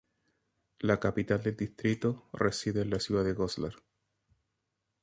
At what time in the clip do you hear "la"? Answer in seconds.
0.79-0.99, 2.89-2.99